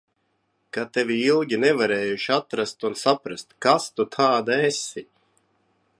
[0.77, 5.09] Ka tevi ilgi nevarējuši atrast un saprast, kas tu tāda esi.